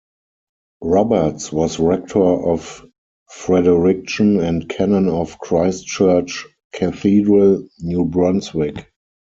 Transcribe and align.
Roberts 0.81 1.51
was 1.51 1.77
rector 1.77 2.23
of 2.23 2.83
Fredericton 3.29 4.39
and 4.39 4.67
canon 4.67 5.07
of 5.07 5.37
Christ 5.37 5.85
Church 5.85 6.47
Cathedral, 6.73 7.67
New 7.83 8.05
Brunswick. 8.05 8.91